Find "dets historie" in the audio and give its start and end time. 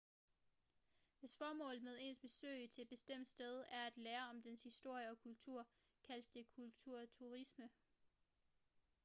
4.41-5.03